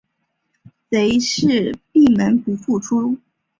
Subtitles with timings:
[0.89, 3.17] 贼自是闭门不复出。